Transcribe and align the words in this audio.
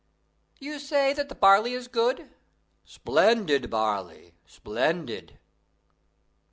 "You 0.57 0.79
say 0.79 1.13
that 1.13 1.29
the 1.29 1.35
barley 1.35 1.73
is 1.73 1.87
good?" 1.87 2.31
"Splendid 2.85 3.69
barley, 3.69 4.33
splendid!" 4.47 5.37